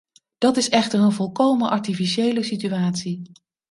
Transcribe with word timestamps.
Dat 0.37 0.57
is 0.57 0.69
echter 0.69 0.99
een 0.99 1.11
volkomen 1.11 1.69
artificiële 1.69 2.43
situatie. 2.43 3.31